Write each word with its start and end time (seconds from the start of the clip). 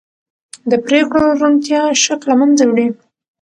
د 0.69 0.73
پرېکړو 0.85 1.27
روڼتیا 1.39 1.81
شک 2.03 2.21
له 2.29 2.35
منځه 2.39 2.63
وړي 2.67 2.87